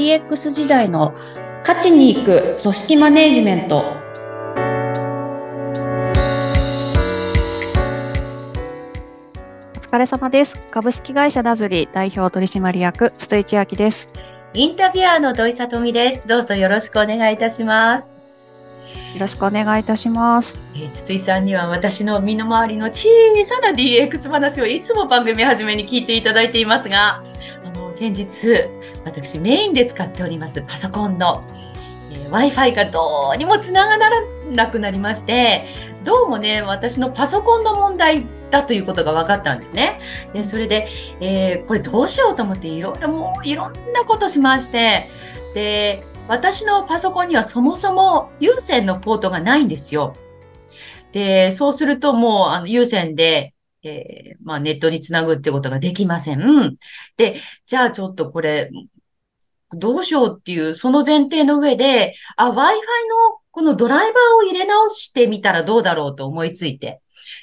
[0.00, 1.12] DX 時代の
[1.60, 3.84] 勝ちに行く組織マネジメント
[9.76, 10.58] お疲れ様です。
[10.70, 14.08] 株式会社ダズリ代表取締役、筒井千明です。
[14.54, 16.26] インタビュアーの土井さとみです。
[16.26, 18.10] どうぞよろしくお願いいたします。
[19.12, 20.58] よろしくお願いいたします。
[20.74, 23.08] えー筒井さんには私の身の回りの小
[23.44, 27.20] さな DX 話をいつも番組初めに聞いていただいていますが、
[27.66, 28.68] あ先日、
[29.04, 31.44] 私メインで使っておりますパソコンの、
[32.12, 33.00] えー Wi-Fi がど
[33.34, 34.10] うにもつながら
[34.52, 35.66] なくなりまして、
[36.04, 40.00] どうもね、私のパソコンの問題だということが分かったんですね。
[40.32, 40.88] で、それで、
[41.20, 45.10] えーこれどうしようと思っていろいろもういろんなことしまして、
[45.54, 50.14] で、私のパソコンにはそもそも有線のポートがないんですよ。
[51.12, 56.42] で、そうするともうあの有線で、えーまあネットにつなぐってことができません。
[56.42, 56.76] うん
[57.16, 58.70] で、じゃあちょっとこれ、
[59.72, 62.76] どうしようっていう、その前提の上で、あ、Wi-Fi の
[63.52, 67.00] このドライバーを入れ直してみたらどうだろうと思いついて。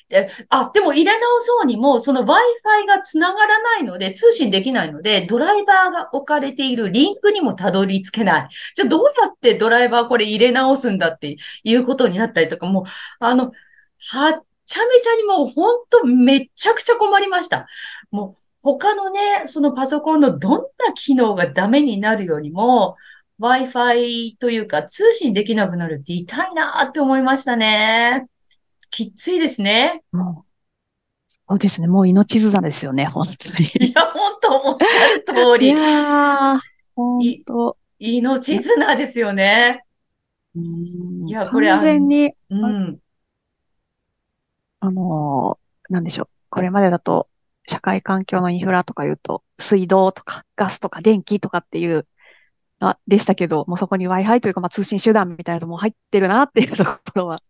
[0.09, 8.49] で、あ、でも入れ直そうにも、その Wi-Fi が繋がらないので、通信できないので、ドライバーが置かれているリンクにもたどり着けない。
[8.75, 12.83] じゃあどうやってドライバーこれ入れ直すんだっていうことになったりとか、もう、
[13.19, 13.51] あの、
[14.09, 17.67] はちゃめちゃにもう本当めっちゃくちゃ困りました。
[18.11, 22.97] もう他のね、そのパソコンのどんな機能がダメになるよりも、
[23.39, 28.27] Wi-Fi というか通信できなくなるって痛いなって思いましたね。
[28.91, 30.03] きっついですね。
[30.11, 31.87] もう、そうですね。
[31.87, 33.89] もう命綱ですよね、本当に。
[33.89, 36.59] いや、本当おっしゃる通いり、やー、
[36.93, 37.77] 本当。
[37.99, 39.83] 命綱ですよね。
[40.55, 42.99] うんいやこれ完全に、うん。
[44.79, 46.29] あのーなんでしょう。
[46.49, 47.29] これまでだと、
[47.67, 52.07] 社会環境のインフラとか言うと、水道とかガスとか電気とかっていう、
[52.79, 57.41] あ、でしたけど、もうそこに Wi-Fi というか、まあ、通信手段みたいなのも入ってるなっていうところは、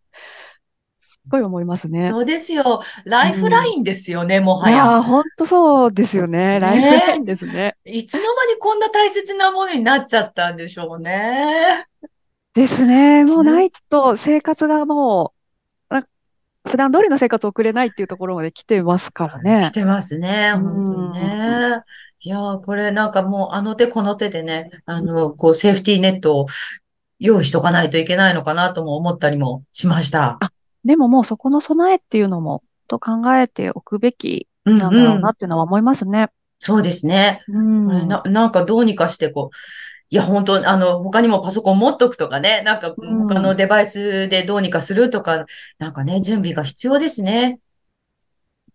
[1.00, 2.12] すっごい思いますね。
[2.12, 2.82] そうですよ。
[3.06, 5.00] ライフラインですよね、もはいやや。
[5.00, 6.60] ー、ほんとそうですよね。
[6.60, 7.76] ねライフラインですね。
[7.86, 11.86] いつの間にこんな大切なものになっちゃったんでしょうね。
[12.54, 13.26] ですね。
[13.26, 15.37] もうねないと生活がもう、あ
[16.68, 19.72] 普段通りの生活を送れないっていうところまで来てますからね来。
[19.72, 21.84] てますね、うん本当にね。
[22.22, 26.46] いやー、これなんかもうあの手この手でね、あの、こうセーフティーネットを
[27.20, 30.40] 用意しとかないといけないのかなとも思ったりもしました。
[30.84, 36.30] でももうそこの備えっていうのも、と考えておくべきうんなんだろううんなっていうのは思いますね。
[36.60, 37.44] そうですね。
[37.48, 37.86] うん。
[37.86, 39.56] これな、なんかどうにかしてこう、
[40.09, 45.45] いや、本当あの、他にもパソコン持っとくとかね、なんかうん他のデバイスでどうにかするとか、
[45.79, 47.59] なんかね、準備が必要ですね。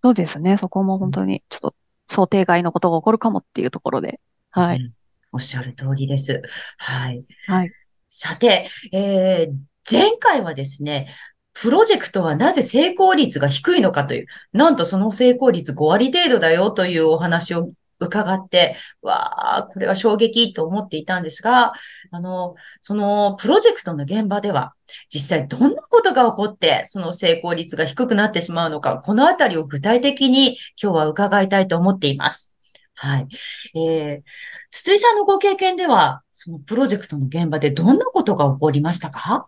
[0.02, 0.56] そうですね。
[0.56, 1.74] そこも本当にちょっと
[2.08, 4.20] 想定外のことが起こるかもっていうところで。
[4.50, 4.78] はい。
[4.78, 4.92] うん
[5.34, 6.42] おっしゃる通りです。
[6.76, 7.24] はい。
[7.46, 7.72] はい。
[8.10, 9.54] さて、えー
[9.90, 11.08] 前回はですね、
[11.54, 17.68] プロジェクトはなぜ成功率が低いのかという、なんとその成功率5割程度だよというお話を
[18.02, 21.72] 伺って、わあ、これは衝撃と思っていたんですが、
[22.10, 24.74] あの、そのプロジェクトの現場では、
[25.08, 32.52] 実際どんなことが起こって、その成功率が低くなってしまうのか、このあたりを具体的に今日は伺いたいと思っています。
[32.94, 33.26] はい。
[33.74, 34.22] えー、
[34.70, 39.46] 筒井さんのご経験では、そのプロジェクトの現場でどんなことが起こりましたか？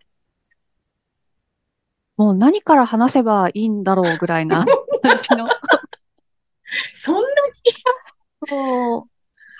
[2.16, 4.64] もう何から話せばいいんだろうぐらいな
[5.02, 5.48] 感じの。
[6.94, 7.20] そんな
[8.48, 9.08] そう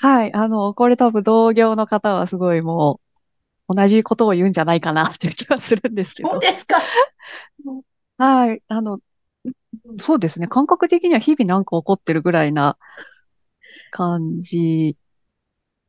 [0.00, 0.34] はい。
[0.34, 3.00] あの、これ多分同業の方はすごいも
[3.68, 6.30] う同じことを言うんじゃないかなっていう気がするんですけど。
[6.30, 6.82] そうですか。
[8.18, 8.62] はい。
[8.68, 9.00] あの、
[9.98, 10.46] そうですね。
[10.46, 12.76] 感覚的には日々なんか起こってるぐらいな
[13.90, 14.96] 感じ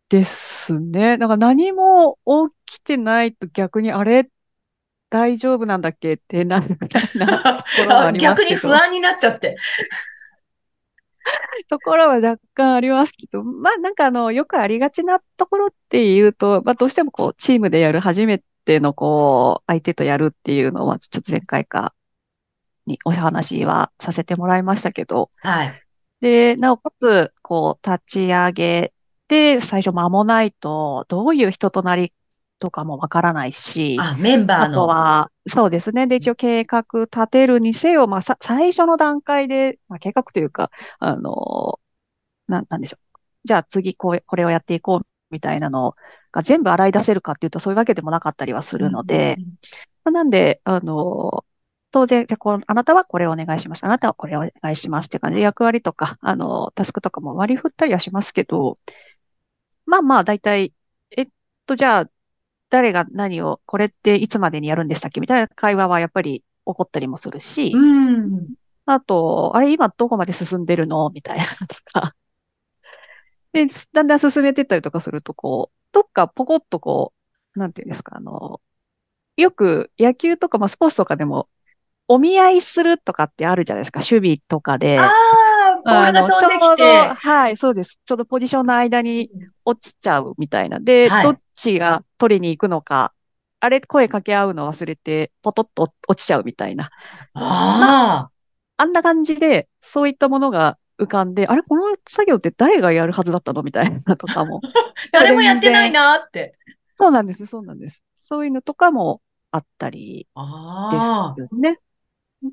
[0.10, 1.18] ですね。
[1.18, 2.18] だから何も
[2.66, 4.30] 起きてないと逆にあれ
[5.10, 8.44] 大丈夫なんだっけってなるぐらいな逆。
[8.46, 9.58] に不安になっちゃって。
[11.67, 21.94] ところは若干ありますけど、まあなんかあの、よくありがちなところっていうと、まあどうしてもこう、チームでやる初めてのこう、相手とやるっていうのは、ちょっと前回か
[22.85, 25.82] にお話はさせてもらいましたけど、はい。
[26.22, 28.94] で、なおかつ、こう、立ち上げ
[29.28, 32.14] て、最初間もないと、どういう人となり
[32.59, 34.87] とかもわからないし、あ、メンバーあとの。
[34.87, 36.07] は、そうですね。
[36.07, 41.79] で、一応計画立てるにせよ、まあ、さ、最初の段階で、まあ、計画というか、あの、
[42.47, 43.19] なん、なんでしょう。
[43.43, 45.96] じゃあ次こう、これをやっていこうみたいなの
[46.31, 49.41] が全部洗い出せるかっていうと、そういうわけでもなかったりはするので、
[50.03, 51.46] まあなんで、あの、
[51.91, 53.85] 当然、じゃあこうあなたはこれをお願いします。
[53.85, 58.79] あなたはこれをお願いしますって感じで役割とか、あの、タスクとかも割り振ったりはしますけど、
[59.85, 60.73] まあまあ、大体、
[61.11, 61.28] え、
[61.66, 62.09] とじゃあ、
[62.76, 65.22] 誰が何を、これっていつまでにやるんでしたっけ？
[65.22, 68.54] みたいな会話はやっぱり起こったりもするし、うん。
[68.86, 71.10] あと、あれ今どこまで進んでるの？
[71.10, 72.14] みたいなのとか。
[73.54, 77.14] で、だんだん進めてったりとかすると、こう、どっかポコッとこ
[77.56, 78.60] う、なんていうんですか、あの、
[79.38, 81.48] よく野球とか、まあ、スポーツとかでも、
[82.10, 85.00] お見合いするとかってあるじゃないですか、守備とかで。
[85.00, 85.12] ああ、
[85.85, 86.84] ボールが飛んできちょうどて。
[86.84, 87.99] はい、そうです。
[88.05, 89.29] ちょうどポジションの間に
[89.64, 90.79] 落ちちゃうみたいな。
[90.79, 93.14] で、はいどっちが取りに行くのか、
[93.59, 96.90] あれ声かけ合うの忘れて、ポトッと落ちちゃうみたいな。
[97.34, 98.29] あ
[98.78, 104.59] あんな感じで、そういったものが浮かんで、あれ、この作業って誰がやるはずだったのみたいなとかも。
[104.64, 104.70] あ、
[105.11, 106.58] 誰もやってないなって。
[106.97, 108.03] そうなんです、そうなんです。
[108.16, 109.22] そういうのとかも
[109.52, 111.79] あったりああで、すね。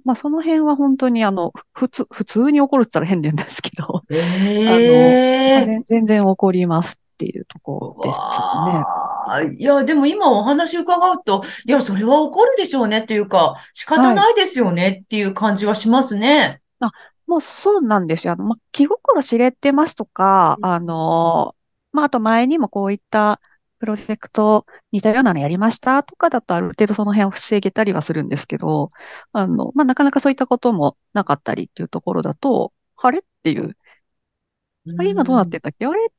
[0.04, 8.18] まあ、その辺は本当に、あの、ふ普通、普通に起こるって言ったら変なんですけど、 えまあえ全全然起こりますっていうところです
[9.48, 9.56] ね。
[9.58, 16.60] いや、でも今お話伺うと、いや、それは起こるでしょうねっていうか、仕方ないですよねっていう感じはしますね。
[17.26, 18.34] もうそうなんですよ。
[18.34, 21.54] あの、まあ、気心知れてますとか、うんあの、
[21.92, 23.40] まあ、あと前にもこういった
[23.82, 28.92] プロジェクト似たようなのやりましたとかだとある程度その辺を防げたりはするんですけど、
[29.32, 33.76] あの、まあ、なかなかそういったこともなかったりっていうところだと、あれっていう、
[34.96, 35.84] あれ今どうなってたっけ？
[35.86, 36.12] あれ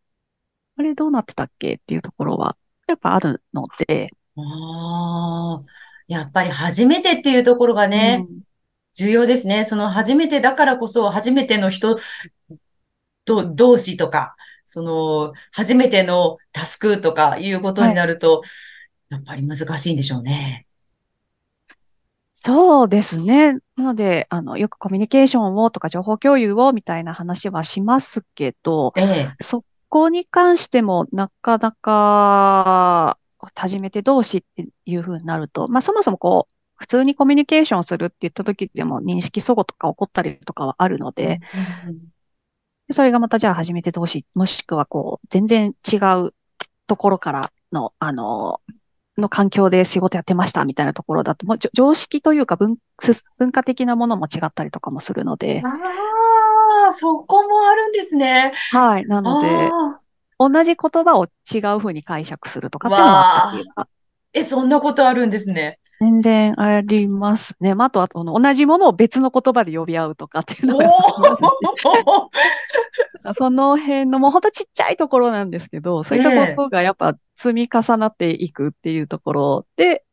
[0.75, 5.63] あれどうなってたっけっていうところは、やっぱあるので、ああ、
[6.07, 8.41] やっぱり初めてっていうところがね、うん。
[8.93, 9.63] 重要ですね。
[9.63, 11.97] その初めてだからこそ、初めての人
[13.23, 18.43] と同士とか、その、初めてのタスクとかいうことになると、
[19.09, 20.65] やっぱり難しいんでしょうね。
[22.35, 23.53] そうですね。
[23.77, 29.01] なので、あの、よくコミュニケーションをとか情報共有をみたいな話はしますけど、え
[29.39, 29.43] え。
[29.43, 33.17] そこに関してもなかなか、
[33.55, 41.39] 初めて同士っていう風になると、まあそもそもこう、普通にコミュニケーションするって言った時でも認識齟齬とか起こったりとかはあるので、
[42.91, 46.33] それがまたじゃあ初めて同士、もしくはこう、全然違う
[46.87, 48.61] ところからの、あの、
[49.17, 58.53] の環境で仕事やってましたみたいなところだと、もう常識というか文、す文化的なものも違ったりとかもするので、ああ、そこもあるんですね。
[58.71, 59.05] はい。
[59.05, 59.69] なので、
[60.39, 63.87] 同じ言葉を違う風に解釈するとかっていうのもあったりは
[64.33, 65.79] え、そんなことあるんですね。
[66.01, 67.75] 全然ありますね。
[67.75, 70.91] まあ、あとは、同じものを別の言葉で呼び合うとかっていうのおが
[73.33, 80.03] その辺のもうほんとちっちゃいところなんですけど、そういったことがやっぱ積み重なっていくっていうところで、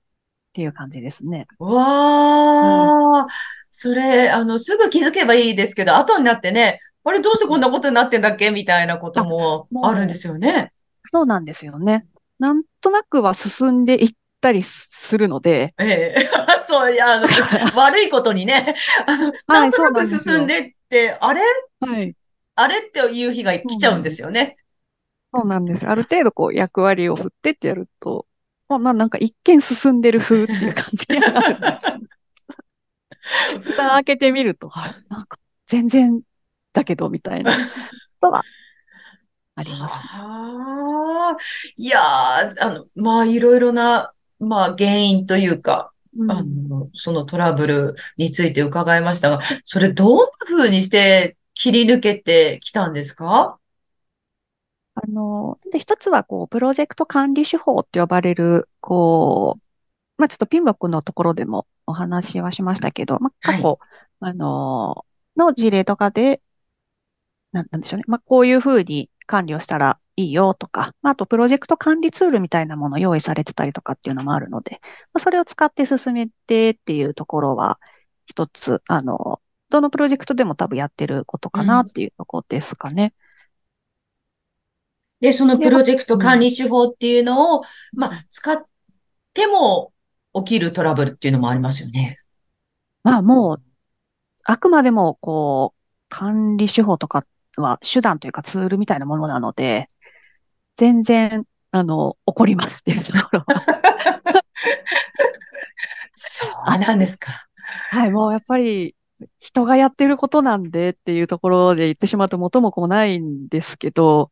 [0.51, 1.47] っていう感じですね。
[1.59, 3.27] わあ、
[3.71, 10.73] それ、あの、すぐ気づけばいいですけど、後になってね、あれどうしてこんなことになってんだっけみたいなこともあるんですよね。
[11.13, 12.07] そうなんですよね。
[12.39, 16.31] なんとなくは進んでいったりするので、ええ。
[16.63, 17.29] そう、いや、あの、
[17.77, 18.75] 悪いことにね、
[19.07, 21.41] あの、 なんとなく進んでって、あれ？
[21.81, 22.15] はい。
[22.61, 24.57] あれっていう日が来ちゃうんですよね。
[25.33, 25.91] そうなんですよ。
[25.91, 28.27] ある程度こう役割を振ってってやると、
[28.69, 32.07] まあまあなんか一見進んでる風っていう感じにはなるんですよね。
[33.63, 36.21] 蓋開けてみると、あなんか全然
[36.73, 37.59] だけどみたいな こ
[38.21, 38.45] とは
[39.57, 39.99] あります。
[39.99, 41.37] はあ、
[41.77, 53.59] いやー、あの、まあ、いろいろな、まあ、原因というか、うんあの、そのトラブルについて伺いましたが、それどんな風にして切り抜けてきたんですか？
[54.95, 59.67] あの、で、一つは、こう、プロジェクト管理手法って呼ばれる、こう、
[60.17, 63.79] まあ、ちょっとピンバックのところでもお話はしましたけど、まあ、過去、
[64.21, 65.05] あの、
[65.37, 66.41] の事例とかで、
[67.53, 68.05] なんなんでしょうね。
[68.07, 74.81] まあ、こういうふうに管理をしたらいいよとか、まあ、あと、プロジェクト管理ツールみたいなもの用意されてたりとかっていうのもあるので、
[75.13, 77.79] まあ、それを使って進めてっていうところは、
[78.25, 83.15] 一つ、あの、どのプロジェクトでも多分やってることかなっていうところですかね。
[85.21, 87.63] で、そのでプロジェクト管理手法っていうのを、
[87.93, 88.63] まあ、使っ
[89.35, 89.93] ても
[90.35, 92.19] 起きるトラブルっていうのもありますよね。
[93.03, 93.63] まあもう、
[94.45, 97.25] あくまでも、こう、管理手法とか
[97.57, 99.89] は手段というかツールみたいなものなので、
[100.77, 104.43] 全然、あの、起こりますっていうところは。
[106.15, 107.47] そうなんですか。
[107.91, 108.97] はい、もうやっぱり、
[109.39, 114.31] 人がやってることなんでっていうところで言ってしまうと元も子もないんですけど、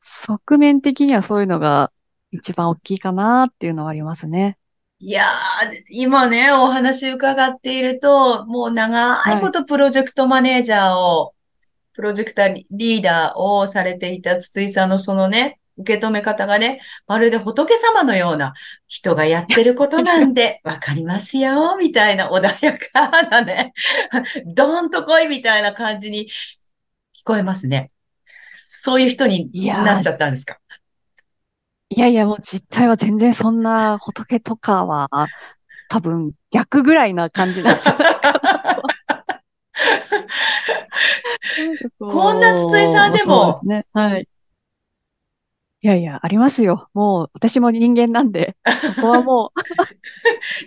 [0.00, 1.92] 側面的にはそういうのが
[2.30, 4.58] 一番大きいかなっていうのはありますね。
[4.98, 11.34] いやー、今ね、お話伺っていると、もう長いことプロジェクトマネージャーを、
[11.92, 18.54] プロジェクターリーダーをされていた筒井さんのそのね、受け止め方がね、まるで仏様のような
[18.86, 23.72] 人がやってることなんで、 わかりますよ、みたいな穏やかなね、
[24.54, 26.28] ドーンと来いみたいな感じに
[27.14, 27.90] 聞こえますね。
[28.52, 30.58] そういう人になっちゃったんですか？
[31.88, 35.08] いやいや、もう実態は全然そんな仏とかは、
[35.88, 37.96] 多分逆ぐらいな感じ なんですよ。
[41.98, 43.60] こんな筒井さんでも。
[43.64, 43.86] ね。
[43.92, 44.28] はい。
[45.84, 46.88] いやいや、ありますよ。
[46.94, 48.56] もう、私も人間なんで、
[48.94, 49.60] そこはもう。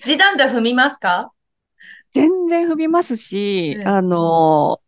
[0.03, 1.31] 時短で踏みますか？
[2.13, 4.81] 全然踏みますし、あの、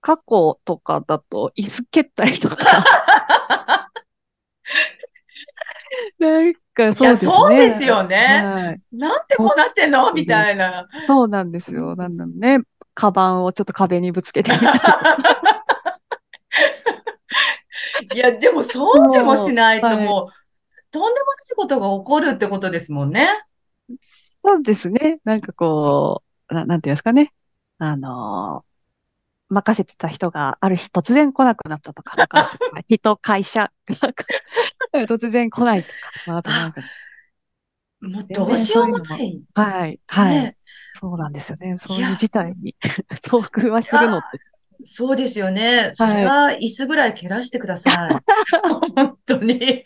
[0.00, 2.56] 過去とかだと、椅子蹴ったりとか。
[6.18, 7.32] なんかそうですね。
[7.32, 8.16] そうですよね。
[8.16, 10.10] はい、なんてこうなってんの？
[10.14, 10.88] みたいな。
[11.06, 11.96] そうなんですよ。
[11.96, 12.60] なんだね。
[12.94, 14.80] カバンをちょっと壁にぶつけてみたり。
[18.14, 20.32] いや、でもそうでもしないともう、はい、
[20.90, 23.28] とんでもないことが起こるってことですもんね。
[24.44, 25.20] そうですね。
[25.24, 27.32] なんかこう、ななんていうんですかね。
[27.78, 32.50] あのー、任せてた人がある日突然来なくなったとか、なんか
[32.88, 33.72] 人、会社、
[34.92, 35.94] 突然来ないとか、
[36.26, 36.80] まあ、あとなんか。
[38.00, 39.42] もうどうしようもない。
[39.54, 40.56] はい、はい、
[40.94, 41.76] そうなんですよね。
[41.78, 42.74] そういう事態に
[43.24, 44.40] 遭遇はするのって。
[44.84, 45.90] そうですよね。
[45.94, 48.16] それは椅子ぐらい蹴らしてください。
[48.94, 49.54] 本当に。
[49.54, 49.84] い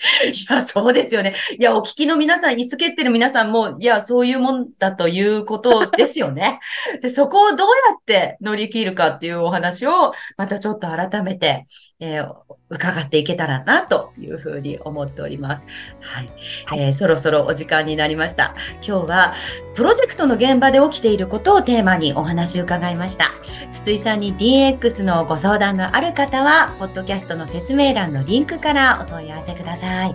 [0.49, 1.35] や、そうですよね。
[1.59, 6.61] いや、お聞きの皆さん、椅子蹴ってる皆さんも、いや、そういうもんだということですよね。
[7.03, 11.65] で、そこをどうやって乗り切るかっていうお話を、またちょっと改めて、
[12.00, 12.29] えー、
[12.69, 15.62] 伺っていけたらな、というふうに思っております。
[16.00, 16.31] はい。
[16.65, 18.55] はい、えー、そろそろお時間になりました。
[18.87, 19.35] 今日は、
[19.75, 23.33] プロジェクトの現場で起きていることをテーマにお話を伺いました。
[23.73, 30.14] 筒井さんに DX のご相談のある方は、ポッドキャストの説明欄のリンクからお問い合わせください。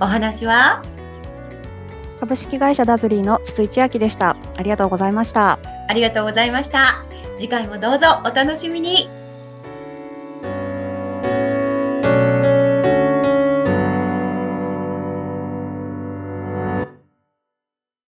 [0.00, 0.82] お話は？
[2.20, 4.36] 株式会社ダズリーの筒井千秋でした。
[4.56, 5.58] ありがとうございました。
[5.88, 7.04] ありがとうございました。
[7.36, 9.21] 次回もどうぞお楽しみに。